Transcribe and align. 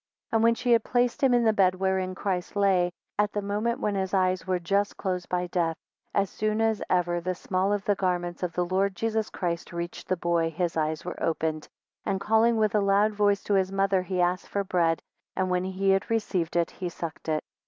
6 0.29 0.29
And 0.33 0.43
when 0.43 0.55
she 0.55 0.71
had 0.71 0.83
placed 0.83 1.21
him 1.21 1.31
in 1.31 1.43
the 1.43 1.53
bed 1.53 1.75
wherein 1.75 2.15
Christ 2.15 2.55
lay, 2.55 2.91
at 3.19 3.31
the 3.33 3.41
moment 3.43 3.79
when 3.79 3.93
his 3.93 4.15
eyes 4.15 4.47
were 4.47 4.57
just 4.57 4.97
closed 4.97 5.29
by 5.29 5.45
death; 5.45 5.77
as 6.15 6.27
soon 6.31 6.59
as 6.59 6.81
ever 6.89 7.21
the 7.21 7.35
small 7.35 7.71
of 7.71 7.85
the 7.85 7.93
garments 7.93 8.41
of 8.41 8.53
the 8.53 8.65
Lord 8.65 8.95
Jesus 8.95 9.29
Christ 9.29 9.71
reached 9.71 10.07
the 10.07 10.17
boy, 10.17 10.49
his 10.49 10.75
eyes 10.75 11.05
were 11.05 11.21
opened, 11.21 11.67
and 12.03 12.19
calling 12.19 12.57
with 12.57 12.73
a 12.73 12.81
loud 12.81 13.13
voice 13.13 13.43
to 13.43 13.53
his 13.53 13.71
mother, 13.71 14.01
he 14.01 14.19
asked 14.19 14.47
for 14.47 14.63
bread, 14.63 15.03
and 15.35 15.51
when 15.51 15.65
he 15.65 15.91
had 15.91 16.09
received 16.09 16.55
it, 16.55 16.71
he 16.71 16.89
sucked 16.89 17.29
it. 17.29 17.43